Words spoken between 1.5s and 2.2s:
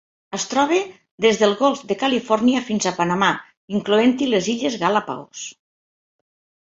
Golf de